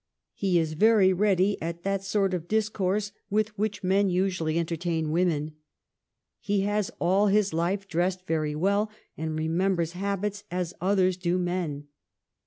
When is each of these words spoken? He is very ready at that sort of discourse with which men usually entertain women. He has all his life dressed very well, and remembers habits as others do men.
He 0.33 0.57
is 0.57 0.73
very 0.73 1.13
ready 1.13 1.61
at 1.61 1.83
that 1.83 2.03
sort 2.03 2.33
of 2.33 2.47
discourse 2.47 3.11
with 3.29 3.55
which 3.55 3.83
men 3.83 4.09
usually 4.09 4.57
entertain 4.57 5.11
women. 5.11 5.57
He 6.39 6.61
has 6.61 6.89
all 6.97 7.27
his 7.27 7.53
life 7.53 7.87
dressed 7.87 8.25
very 8.25 8.55
well, 8.55 8.89
and 9.15 9.37
remembers 9.37 9.91
habits 9.91 10.43
as 10.49 10.73
others 10.81 11.17
do 11.17 11.37
men. 11.37 11.85